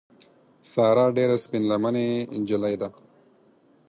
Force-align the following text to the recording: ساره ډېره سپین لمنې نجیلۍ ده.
ساره 0.71 1.05
ډېره 1.17 1.35
سپین 1.43 1.63
لمنې 1.71 2.07
نجیلۍ 2.39 2.75
ده. 2.81 2.89